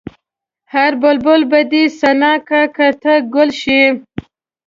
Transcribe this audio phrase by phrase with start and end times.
[0.73, 3.81] هر بلبل به دې ثنا کا که ته ګل شې.